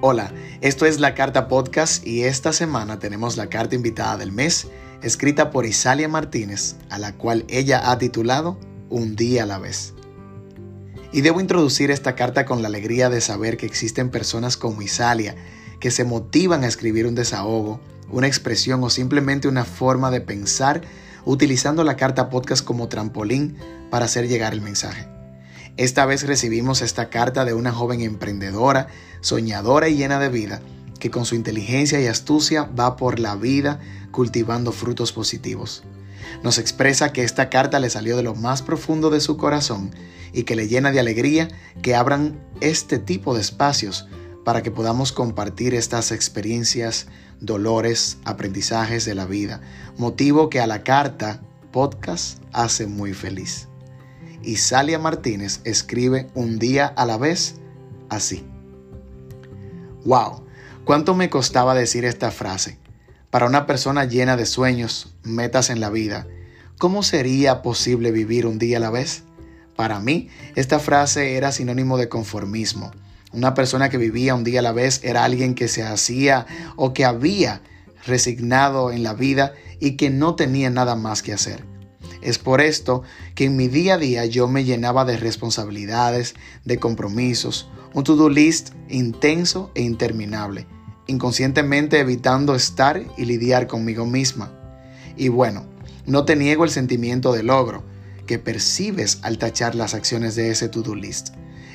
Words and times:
Hola, 0.00 0.32
esto 0.60 0.86
es 0.86 1.00
la 1.00 1.16
Carta 1.16 1.48
Podcast 1.48 2.06
y 2.06 2.22
esta 2.22 2.52
semana 2.52 3.00
tenemos 3.00 3.36
la 3.36 3.48
carta 3.48 3.74
invitada 3.74 4.16
del 4.16 4.30
mes, 4.30 4.68
escrita 5.02 5.50
por 5.50 5.66
Isalia 5.66 6.08
Martínez, 6.08 6.76
a 6.88 7.00
la 7.00 7.16
cual 7.16 7.44
ella 7.48 7.90
ha 7.90 7.98
titulado 7.98 8.60
Un 8.90 9.16
día 9.16 9.42
a 9.42 9.46
la 9.46 9.58
vez. 9.58 9.94
Y 11.12 11.22
debo 11.22 11.40
introducir 11.40 11.90
esta 11.90 12.14
carta 12.14 12.46
con 12.46 12.62
la 12.62 12.68
alegría 12.68 13.10
de 13.10 13.20
saber 13.20 13.56
que 13.56 13.66
existen 13.66 14.10
personas 14.10 14.56
como 14.56 14.82
Isalia 14.82 15.34
que 15.80 15.90
se 15.90 16.04
motivan 16.04 16.62
a 16.62 16.68
escribir 16.68 17.04
un 17.08 17.16
desahogo, 17.16 17.80
una 18.08 18.28
expresión 18.28 18.84
o 18.84 18.90
simplemente 18.90 19.48
una 19.48 19.64
forma 19.64 20.12
de 20.12 20.20
pensar 20.20 20.82
utilizando 21.24 21.82
la 21.82 21.96
carta 21.96 22.30
podcast 22.30 22.64
como 22.64 22.86
trampolín 22.88 23.56
para 23.90 24.04
hacer 24.04 24.28
llegar 24.28 24.52
el 24.52 24.60
mensaje. 24.60 25.17
Esta 25.78 26.06
vez 26.06 26.24
recibimos 26.24 26.82
esta 26.82 27.08
carta 27.08 27.44
de 27.44 27.54
una 27.54 27.70
joven 27.70 28.00
emprendedora, 28.00 28.88
soñadora 29.20 29.88
y 29.88 29.94
llena 29.94 30.18
de 30.18 30.28
vida, 30.28 30.60
que 30.98 31.08
con 31.08 31.24
su 31.24 31.36
inteligencia 31.36 32.00
y 32.00 32.08
astucia 32.08 32.64
va 32.64 32.96
por 32.96 33.20
la 33.20 33.36
vida 33.36 33.78
cultivando 34.10 34.72
frutos 34.72 35.12
positivos. 35.12 35.84
Nos 36.42 36.58
expresa 36.58 37.12
que 37.12 37.22
esta 37.22 37.48
carta 37.48 37.78
le 37.78 37.90
salió 37.90 38.16
de 38.16 38.24
lo 38.24 38.34
más 38.34 38.60
profundo 38.60 39.08
de 39.08 39.20
su 39.20 39.36
corazón 39.36 39.94
y 40.32 40.42
que 40.42 40.56
le 40.56 40.66
llena 40.66 40.90
de 40.90 40.98
alegría 40.98 41.46
que 41.80 41.94
abran 41.94 42.40
este 42.60 42.98
tipo 42.98 43.36
de 43.36 43.40
espacios 43.40 44.08
para 44.44 44.64
que 44.64 44.72
podamos 44.72 45.12
compartir 45.12 45.74
estas 45.74 46.10
experiencias, 46.10 47.06
dolores, 47.38 48.18
aprendizajes 48.24 49.04
de 49.04 49.14
la 49.14 49.26
vida, 49.26 49.60
motivo 49.96 50.50
que 50.50 50.58
a 50.58 50.66
la 50.66 50.82
carta 50.82 51.40
podcast 51.70 52.42
hace 52.52 52.88
muy 52.88 53.14
feliz 53.14 53.68
y 54.42 54.56
Salia 54.56 54.98
Martínez 54.98 55.60
escribe 55.64 56.28
un 56.34 56.58
día 56.58 56.86
a 56.86 57.06
la 57.06 57.18
vez 57.18 57.56
así. 58.08 58.44
¡Wow! 60.04 60.44
¿Cuánto 60.84 61.14
me 61.14 61.28
costaba 61.28 61.74
decir 61.74 62.04
esta 62.04 62.30
frase? 62.30 62.78
Para 63.30 63.46
una 63.46 63.66
persona 63.66 64.04
llena 64.04 64.36
de 64.36 64.46
sueños, 64.46 65.14
metas 65.22 65.68
en 65.68 65.80
la 65.80 65.90
vida, 65.90 66.26
¿cómo 66.78 67.02
sería 67.02 67.60
posible 67.60 68.10
vivir 68.10 68.46
un 68.46 68.58
día 68.58 68.78
a 68.78 68.80
la 68.80 68.90
vez? 68.90 69.24
Para 69.76 70.00
mí, 70.00 70.30
esta 70.54 70.78
frase 70.78 71.36
era 71.36 71.52
sinónimo 71.52 71.98
de 71.98 72.08
conformismo. 72.08 72.90
Una 73.32 73.52
persona 73.52 73.90
que 73.90 73.98
vivía 73.98 74.34
un 74.34 74.44
día 74.44 74.60
a 74.60 74.62
la 74.62 74.72
vez 74.72 75.00
era 75.04 75.24
alguien 75.24 75.54
que 75.54 75.68
se 75.68 75.82
hacía 75.82 76.46
o 76.76 76.94
que 76.94 77.04
había 77.04 77.60
resignado 78.06 78.90
en 78.90 79.02
la 79.02 79.12
vida 79.12 79.52
y 79.78 79.96
que 79.96 80.08
no 80.08 80.34
tenía 80.34 80.70
nada 80.70 80.96
más 80.96 81.22
que 81.22 81.34
hacer. 81.34 81.64
Es 82.20 82.38
por 82.38 82.60
esto 82.60 83.02
que 83.34 83.44
en 83.44 83.56
mi 83.56 83.68
día 83.68 83.94
a 83.94 83.98
día 83.98 84.26
yo 84.26 84.48
me 84.48 84.64
llenaba 84.64 85.04
de 85.04 85.16
responsabilidades, 85.16 86.34
de 86.64 86.78
compromisos, 86.78 87.68
un 87.94 88.04
to-do 88.04 88.28
list 88.28 88.70
intenso 88.88 89.70
e 89.74 89.82
interminable, 89.82 90.66
inconscientemente 91.06 92.00
evitando 92.00 92.54
estar 92.54 93.02
y 93.16 93.24
lidiar 93.24 93.66
conmigo 93.66 94.04
misma. 94.04 94.52
Y 95.16 95.28
bueno, 95.28 95.66
no 96.06 96.24
te 96.24 96.36
niego 96.36 96.64
el 96.64 96.70
sentimiento 96.70 97.32
de 97.32 97.42
logro 97.42 97.84
que 98.26 98.38
percibes 98.38 99.18
al 99.22 99.38
tachar 99.38 99.74
las 99.74 99.94
acciones 99.94 100.34
de 100.34 100.50
ese 100.50 100.68
to-do 100.68 100.94
list. 100.94 101.30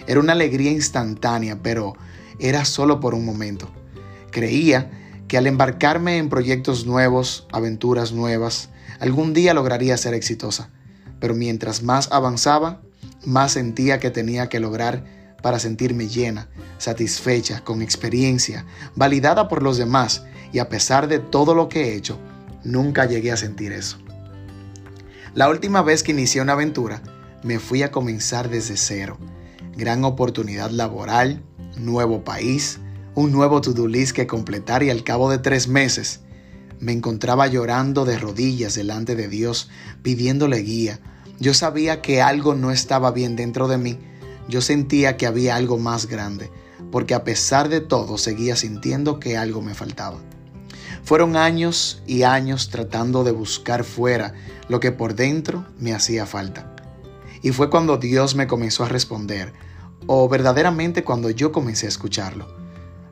Era 0.07 0.19
una 0.19 0.33
alegría 0.33 0.71
instantánea, 0.71 1.61
pero 1.61 1.95
era 2.39 2.65
solo 2.65 2.99
por 2.99 3.15
un 3.15 3.25
momento. 3.25 3.71
Creía 4.31 5.02
que 5.33 5.39
al 5.39 5.47
embarcarme 5.47 6.19
en 6.19 6.29
proyectos 6.29 6.85
nuevos, 6.85 7.47
aventuras 7.51 8.11
nuevas, 8.11 8.69
algún 8.99 9.33
día 9.33 9.55
lograría 9.55 9.97
ser 9.97 10.13
exitosa. 10.13 10.69
Pero 11.19 11.33
mientras 11.33 11.81
más 11.81 12.07
avanzaba, 12.11 12.83
más 13.25 13.53
sentía 13.53 13.99
que 13.99 14.11
tenía 14.11 14.47
que 14.47 14.59
lograr 14.59 15.05
para 15.41 15.57
sentirme 15.57 16.07
llena, 16.07 16.49
satisfecha, 16.77 17.63
con 17.63 17.81
experiencia, 17.81 18.67
validada 18.95 19.47
por 19.47 19.63
los 19.63 19.79
demás, 19.79 20.23
y 20.51 20.59
a 20.59 20.69
pesar 20.69 21.07
de 21.07 21.17
todo 21.17 21.55
lo 21.55 21.67
que 21.67 21.81
he 21.81 21.95
hecho, 21.95 22.19
nunca 22.63 23.05
llegué 23.05 23.31
a 23.31 23.37
sentir 23.37 23.71
eso. 23.71 23.97
La 25.33 25.49
última 25.49 25.81
vez 25.81 26.03
que 26.03 26.11
inicié 26.11 26.43
una 26.43 26.53
aventura, 26.53 27.01
me 27.41 27.57
fui 27.57 27.81
a 27.81 27.89
comenzar 27.89 28.51
desde 28.51 28.77
cero. 28.77 29.17
Gran 29.75 30.03
oportunidad 30.03 30.69
laboral, 30.69 31.41
nuevo 31.75 32.23
país, 32.23 32.79
un 33.15 33.31
nuevo 33.31 33.61
to-do 33.61 33.87
list 33.87 34.15
que 34.15 34.27
completar 34.27 34.83
y 34.83 34.89
al 34.89 35.03
cabo 35.03 35.29
de 35.29 35.37
tres 35.37 35.67
meses 35.67 36.21
me 36.79 36.91
encontraba 36.91 37.47
llorando 37.47 38.05
de 38.05 38.17
rodillas 38.17 38.75
delante 38.75 39.15
de 39.15 39.27
Dios, 39.27 39.69
pidiéndole 40.01 40.57
guía. 40.57 40.99
Yo 41.39 41.53
sabía 41.53 42.01
que 42.01 42.21
algo 42.21 42.55
no 42.55 42.71
estaba 42.71 43.11
bien 43.11 43.35
dentro 43.35 43.67
de 43.67 43.77
mí. 43.77 43.99
Yo 44.49 44.61
sentía 44.61 45.15
que 45.15 45.25
había 45.25 45.55
algo 45.55 45.77
más 45.77 46.07
grande, 46.07 46.51
porque 46.91 47.13
a 47.13 47.23
pesar 47.23 47.69
de 47.69 47.79
todo 47.79 48.17
seguía 48.17 48.55
sintiendo 48.55 49.19
que 49.19 49.37
algo 49.37 49.61
me 49.61 49.75
faltaba. 49.75 50.17
Fueron 51.03 51.37
años 51.37 52.01
y 52.05 52.23
años 52.23 52.69
tratando 52.69 53.23
de 53.23 53.31
buscar 53.31 53.83
fuera 53.83 54.33
lo 54.67 54.79
que 54.79 54.91
por 54.91 55.15
dentro 55.15 55.65
me 55.79 55.93
hacía 55.93 56.25
falta. 56.25 56.75
Y 57.41 57.51
fue 57.51 57.69
cuando 57.69 57.97
Dios 57.97 58.35
me 58.35 58.47
comenzó 58.47 58.83
a 58.83 58.89
responder, 58.89 59.53
o 60.07 60.27
verdaderamente 60.27 61.03
cuando 61.03 61.29
yo 61.29 61.51
comencé 61.51 61.85
a 61.85 61.89
escucharlo. 61.89 62.62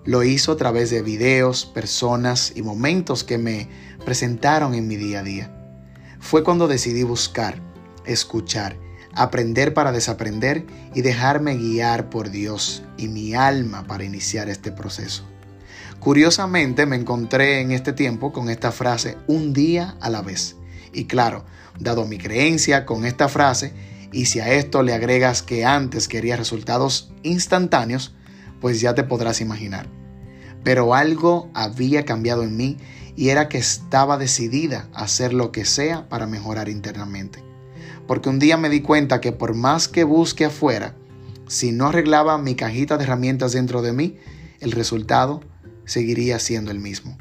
Lo 0.04 0.24
hizo 0.24 0.54
a 0.54 0.58
través 0.58 0.90
de 0.90 1.04
videos, 1.04 1.66
personas 1.66 2.54
y 2.56 2.64
momentos 2.64 3.24
que 3.24 3.38
me 3.38 3.70
presentaron 4.04 4.74
en 4.74 4.88
mi 4.88 4.96
día 4.96 5.20
a 5.20 5.24
día. 5.24 5.52
Fue 6.20 6.44
cuando 6.44 6.68
decidí 6.68 7.04
buscar, 7.04 7.62
escuchar, 8.06 8.78
aprender 9.14 9.76
para 9.76 9.92
desaprender 9.92 10.66
y 10.96 11.02
dejarme 11.02 11.56
guiar 11.56 12.10
por 12.10 12.32
Dios 12.32 12.82
y 12.98 13.10
mi 13.10 13.36
alma 13.36 13.86
para 13.86 14.04
iniciar 14.04 14.50
este 14.50 14.72
proceso. 14.72 15.24
Curiosamente 16.00 16.88
me 16.88 16.96
encontré 16.96 17.62
en 17.62 17.72
este 17.72 17.94
tiempo 17.94 18.34
con 18.34 18.50
esta 18.50 18.72
frase 18.72 19.20
un 19.28 19.54
día 19.54 19.98
a 20.02 20.10
la 20.10 20.24
vez. 20.24 20.56
Y 20.94 21.06
claro, 21.06 21.46
dado 21.80 22.08
mi 22.08 22.18
creencia 22.18 22.88
con 22.88 23.06
esta 23.06 23.30
frase, 23.30 23.74
y 24.12 24.26
si 24.26 24.40
a 24.40 24.52
esto 24.52 24.82
le 24.82 24.94
agregas 24.94 25.44
que 25.44 25.64
antes 25.64 26.08
quería 26.08 26.38
resultados 26.38 27.12
instantáneos, 27.22 28.16
pues 28.62 28.80
ya 28.80 28.96
te 28.96 29.04
podrás 29.04 29.42
imaginar. 29.42 29.88
Pero 30.64 30.94
algo 30.94 31.50
había 31.54 32.06
cambiado 32.06 32.44
en 32.44 32.56
mí 32.56 32.78
y 33.16 33.30
era 33.30 33.50
que 33.50 33.58
estaba 33.58 34.18
decidida 34.18 34.88
a 34.94 35.04
hacer 35.04 35.34
lo 35.34 35.52
que 35.52 35.66
sea 35.66 36.08
para 36.08 36.28
mejorar 36.28 36.70
internamente. 36.70 37.44
Porque 38.08 38.30
un 38.30 38.40
día 38.40 38.58
me 38.58 38.70
di 38.70 38.82
cuenta 38.82 39.20
que 39.20 39.32
por 39.32 39.56
más 39.56 39.88
que 39.88 40.04
busque 40.04 40.46
afuera, 40.46 40.96
si 41.48 41.72
no 41.72 41.88
arreglaba 41.88 42.38
mi 42.38 42.56
cajita 42.56 42.98
de 42.98 43.04
herramientas 43.04 43.52
dentro 43.52 43.82
de 43.82 43.92
mí, 43.92 44.18
el 44.60 44.72
resultado 44.72 45.42
seguiría 45.86 46.40
siendo 46.40 46.72
el 46.72 46.80
mismo. 46.80 47.18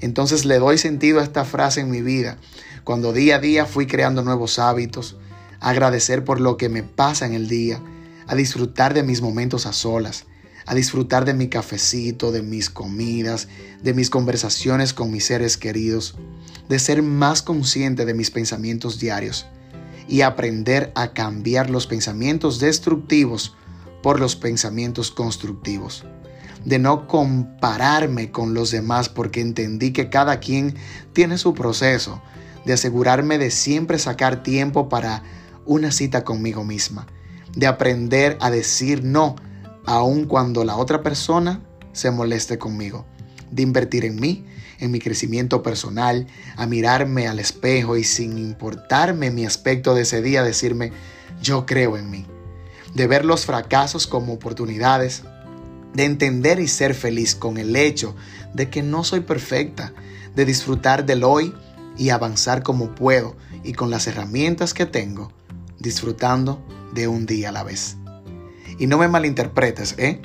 Entonces 0.00 0.44
le 0.44 0.58
doy 0.58 0.78
sentido 0.78 1.20
a 1.20 1.24
esta 1.24 1.44
frase 1.44 1.80
en 1.80 1.90
mi 1.90 2.00
vida, 2.00 2.38
cuando 2.84 3.12
día 3.12 3.36
a 3.36 3.40
día 3.40 3.66
fui 3.66 3.86
creando 3.86 4.22
nuevos 4.22 4.58
hábitos, 4.58 5.16
a 5.60 5.70
agradecer 5.70 6.24
por 6.24 6.40
lo 6.40 6.56
que 6.56 6.68
me 6.68 6.82
pasa 6.82 7.26
en 7.26 7.34
el 7.34 7.48
día, 7.48 7.80
a 8.26 8.34
disfrutar 8.34 8.94
de 8.94 9.02
mis 9.02 9.20
momentos 9.20 9.66
a 9.66 9.72
solas, 9.72 10.26
a 10.68 10.74
disfrutar 10.74 11.24
de 11.24 11.32
mi 11.32 11.48
cafecito, 11.48 12.30
de 12.30 12.42
mis 12.42 12.68
comidas, 12.68 13.48
de 13.82 13.94
mis 13.94 14.10
conversaciones 14.10 14.92
con 14.92 15.10
mis 15.10 15.24
seres 15.24 15.56
queridos, 15.56 16.14
de 16.68 16.78
ser 16.78 17.02
más 17.02 17.40
consciente 17.40 18.04
de 18.04 18.12
mis 18.12 18.30
pensamientos 18.30 19.00
diarios 19.00 19.46
y 20.08 20.20
aprender 20.20 20.92
a 20.94 21.14
cambiar 21.14 21.70
los 21.70 21.86
pensamientos 21.86 22.60
destructivos 22.60 23.56
por 24.02 24.20
los 24.20 24.36
pensamientos 24.36 25.10
constructivos. 25.10 26.04
De 26.66 26.78
no 26.78 27.06
compararme 27.06 28.30
con 28.30 28.52
los 28.52 28.70
demás 28.70 29.08
porque 29.08 29.40
entendí 29.40 29.94
que 29.94 30.10
cada 30.10 30.38
quien 30.38 30.74
tiene 31.14 31.38
su 31.38 31.54
proceso, 31.54 32.20
de 32.66 32.74
asegurarme 32.74 33.38
de 33.38 33.50
siempre 33.50 33.98
sacar 33.98 34.42
tiempo 34.42 34.90
para 34.90 35.22
una 35.64 35.92
cita 35.92 36.24
conmigo 36.24 36.62
misma, 36.62 37.06
de 37.56 37.66
aprender 37.66 38.36
a 38.42 38.50
decir 38.50 39.02
no 39.02 39.36
aun 39.88 40.26
cuando 40.26 40.64
la 40.64 40.76
otra 40.76 41.02
persona 41.02 41.62
se 41.92 42.10
moleste 42.10 42.58
conmigo, 42.58 43.06
de 43.50 43.62
invertir 43.62 44.04
en 44.04 44.20
mí, 44.20 44.44
en 44.80 44.90
mi 44.90 44.98
crecimiento 44.98 45.62
personal, 45.62 46.26
a 46.56 46.66
mirarme 46.66 47.26
al 47.26 47.38
espejo 47.38 47.96
y 47.96 48.04
sin 48.04 48.36
importarme 48.36 49.30
mi 49.30 49.46
aspecto 49.46 49.94
de 49.94 50.02
ese 50.02 50.20
día, 50.20 50.42
decirme, 50.42 50.92
yo 51.40 51.64
creo 51.64 51.96
en 51.96 52.10
mí, 52.10 52.26
de 52.94 53.06
ver 53.06 53.24
los 53.24 53.46
fracasos 53.46 54.06
como 54.06 54.34
oportunidades, 54.34 55.22
de 55.94 56.04
entender 56.04 56.60
y 56.60 56.68
ser 56.68 56.94
feliz 56.94 57.34
con 57.34 57.56
el 57.56 57.74
hecho 57.74 58.14
de 58.52 58.68
que 58.68 58.82
no 58.82 59.04
soy 59.04 59.20
perfecta, 59.20 59.94
de 60.36 60.44
disfrutar 60.44 61.06
del 61.06 61.24
hoy 61.24 61.54
y 61.96 62.10
avanzar 62.10 62.62
como 62.62 62.94
puedo 62.94 63.36
y 63.64 63.72
con 63.72 63.88
las 63.88 64.06
herramientas 64.06 64.74
que 64.74 64.84
tengo, 64.84 65.32
disfrutando 65.78 66.62
de 66.92 67.08
un 67.08 67.24
día 67.24 67.48
a 67.48 67.52
la 67.52 67.64
vez. 67.64 67.96
Y 68.78 68.86
no 68.86 68.98
me 68.98 69.08
malinterpretes, 69.08 69.94
¿eh? 69.98 70.20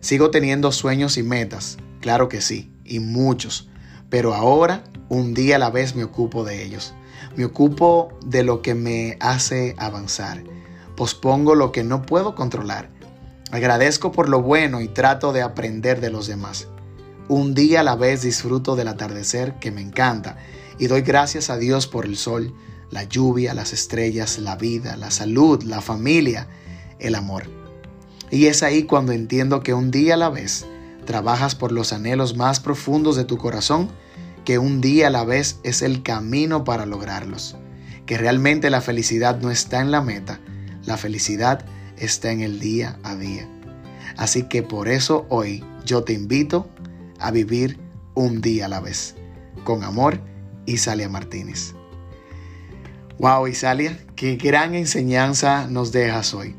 Sigo 0.00 0.30
teniendo 0.30 0.72
sueños 0.72 1.16
y 1.16 1.22
metas, 1.22 1.78
claro 2.00 2.28
que 2.28 2.40
sí, 2.40 2.70
y 2.84 3.00
muchos, 3.00 3.68
pero 4.10 4.34
ahora 4.34 4.84
un 5.08 5.34
día 5.34 5.56
a 5.56 5.58
la 5.58 5.70
vez 5.70 5.96
me 5.96 6.04
ocupo 6.04 6.44
de 6.44 6.62
ellos. 6.62 6.94
Me 7.36 7.44
ocupo 7.44 8.16
de 8.24 8.42
lo 8.42 8.62
que 8.62 8.74
me 8.74 9.16
hace 9.20 9.74
avanzar. 9.78 10.42
Pospongo 10.96 11.54
lo 11.54 11.72
que 11.72 11.84
no 11.84 12.02
puedo 12.02 12.34
controlar 12.34 12.90
Agradezco 13.52 14.10
por 14.10 14.28
lo 14.28 14.42
bueno 14.42 14.80
y 14.80 14.88
trato 14.88 15.32
de 15.32 15.42
aprender 15.42 16.00
de 16.00 16.10
los 16.10 16.26
demás. 16.26 16.66
Un 17.28 17.54
día 17.54 17.80
a 17.80 17.84
la 17.84 17.94
vez 17.94 18.22
disfruto 18.22 18.74
del 18.74 18.88
atardecer 18.88 19.54
que 19.60 19.70
me 19.70 19.80
encanta 19.80 20.36
y 20.78 20.88
doy 20.88 21.02
gracias 21.02 21.48
a 21.48 21.56
Dios 21.56 21.86
por 21.86 22.06
el 22.06 22.16
sol, 22.16 22.54
la 22.90 23.04
lluvia, 23.04 23.54
las 23.54 23.72
estrellas, 23.72 24.38
la 24.38 24.56
vida, 24.56 24.96
la 24.96 25.10
salud, 25.10 25.62
la 25.62 25.80
familia, 25.80 26.48
el 26.98 27.14
amor. 27.14 27.65
Y 28.30 28.46
es 28.46 28.62
ahí 28.62 28.84
cuando 28.84 29.12
entiendo 29.12 29.60
que 29.60 29.74
un 29.74 29.90
día 29.90 30.14
a 30.14 30.16
la 30.18 30.30
vez 30.30 30.66
trabajas 31.04 31.54
por 31.54 31.72
los 31.72 31.92
anhelos 31.92 32.36
más 32.36 32.60
profundos 32.60 33.16
de 33.16 33.24
tu 33.24 33.38
corazón, 33.38 33.88
que 34.44 34.58
un 34.58 34.80
día 34.80 35.08
a 35.08 35.10
la 35.10 35.24
vez 35.24 35.58
es 35.62 35.82
el 35.82 36.02
camino 36.02 36.64
para 36.64 36.86
lograrlos, 36.86 37.56
que 38.04 38.18
realmente 38.18 38.70
la 38.70 38.80
felicidad 38.80 39.40
no 39.40 39.50
está 39.50 39.80
en 39.80 39.90
la 39.90 40.02
meta, 40.02 40.40
la 40.84 40.96
felicidad 40.96 41.64
está 41.96 42.30
en 42.30 42.40
el 42.40 42.60
día 42.60 42.98
a 43.02 43.16
día. 43.16 43.48
Así 44.16 44.44
que 44.44 44.62
por 44.62 44.88
eso 44.88 45.26
hoy 45.28 45.64
yo 45.84 46.04
te 46.04 46.12
invito 46.12 46.68
a 47.18 47.30
vivir 47.30 47.78
un 48.14 48.40
día 48.40 48.66
a 48.66 48.68
la 48.68 48.80
vez. 48.80 49.14
Con 49.64 49.82
amor, 49.82 50.20
Isalia 50.66 51.08
Martínez. 51.08 51.74
Wow, 53.18 53.46
Isalia, 53.46 53.98
qué 54.14 54.36
gran 54.36 54.74
enseñanza 54.74 55.66
nos 55.68 55.92
dejas 55.92 56.34
hoy. 56.34 56.54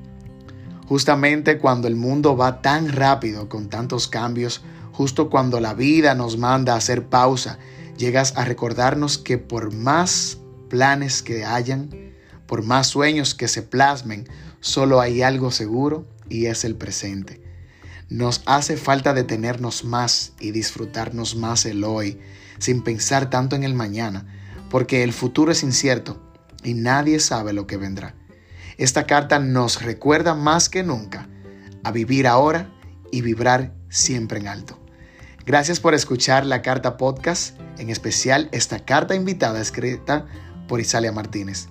Justamente 0.88 1.58
cuando 1.58 1.88
el 1.88 1.96
mundo 1.96 2.38
va 2.38 2.62
tan 2.62 2.90
rápido 2.92 3.50
con 3.50 3.70
tantos 3.70 4.08
cambios, 4.08 4.62
justo 4.94 5.30
cuando 5.30 5.60
la 5.60 5.74
vida 5.74 6.16
nos 6.16 6.38
manda 6.38 6.74
a 6.74 6.78
hacer 6.78 7.08
pausa, 7.08 7.60
llegas 7.98 8.34
a 8.38 8.46
recordarnos 8.46 9.18
que 9.18 9.38
por 9.38 9.74
más 9.74 10.38
planes 10.70 11.22
que 11.22 11.44
hayan, 11.44 11.90
por 12.46 12.64
más 12.64 12.88
sueños 12.88 13.36
que 13.36 13.48
se 13.48 13.64
plasmen, 13.64 14.28
solo 14.62 15.02
hay 15.02 15.22
algo 15.22 15.52
seguro 15.52 16.08
y 16.30 16.46
es 16.46 16.64
el 16.64 16.76
presente. 16.76 17.42
Nos 18.10 18.42
hace 18.46 18.78
falta 18.78 19.14
detenernos 19.14 19.84
más 19.84 20.34
y 20.40 20.52
disfrutarnos 20.52 21.36
más 21.36 21.66
el 21.66 21.84
hoy, 21.84 22.20
sin 22.60 22.82
pensar 22.82 23.30
tanto 23.30 23.58
en 23.58 23.64
el 23.64 23.74
mañana, 23.74 24.26
porque 24.70 25.04
el 25.04 25.12
futuro 25.12 25.52
es 25.52 25.64
incierto 25.64 26.22
y 26.64 26.74
nadie 26.74 27.20
sabe 27.20 27.52
lo 27.52 27.68
que 27.68 27.76
vendrá. 27.76 28.16
Esta 28.78 29.06
carta 29.06 29.40
nos 29.40 29.82
recuerda 29.82 30.36
más 30.36 30.70
que 30.70 30.84
nunca 30.84 31.28
a 31.84 31.92
vivir 31.92 32.28
ahora 32.28 32.70
y 33.12 33.22
vibrar 33.22 33.74
siempre 33.90 34.40
en 34.40 34.48
alto. 34.48 34.80
Gracias 35.46 35.80
por 35.80 35.94
escuchar 35.94 36.46
la 36.46 36.62
carta 36.62 36.98
podcast, 36.98 37.60
en 37.80 37.90
especial 37.90 38.50
esta 38.52 38.86
carta 38.86 39.16
invitada 39.16 39.62
escrita 39.62 40.26
por 40.68 40.80
Isalia 40.80 41.12
Martínez. 41.12 41.70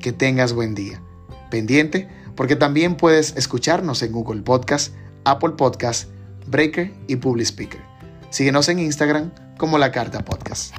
Que 0.00 0.12
tengas 0.12 0.52
buen 0.52 0.74
día. 0.74 1.02
Pendiente 1.50 2.08
porque 2.34 2.56
también 2.56 2.96
puedes 2.96 3.36
escucharnos 3.36 4.02
en 4.02 4.12
Google 4.12 4.42
Podcast, 4.42 4.94
Apple 5.24 5.54
Podcast, 5.56 6.08
Breaker 6.46 6.92
y 7.06 7.16
Public 7.16 7.46
Speaker. 7.46 7.80
Síguenos 8.30 8.68
en 8.68 8.78
Instagram 8.78 9.32
como 9.58 9.76
La 9.76 9.92
Carta 9.92 10.24
Podcast. 10.24 10.74